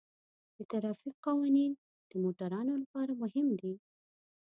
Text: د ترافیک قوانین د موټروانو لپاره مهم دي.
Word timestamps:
د 0.55 0.57
ترافیک 0.71 1.15
قوانین 1.27 1.71
د 2.09 2.11
موټروانو 2.23 2.73
لپاره 2.83 3.11
مهم 3.21 3.47
دي. 3.59 3.73